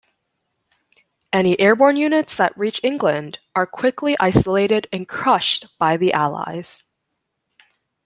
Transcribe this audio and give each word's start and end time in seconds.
Any 1.31 1.59
airborne 1.59 1.95
units 1.95 2.35
that 2.37 2.57
reach 2.57 2.79
England 2.81 3.37
are 3.55 3.67
quickly 3.67 4.15
isolated 4.19 4.87
and 4.91 5.07
crushed 5.07 5.77
by 5.77 5.95
the 5.95 6.11
Allies. 6.11 6.83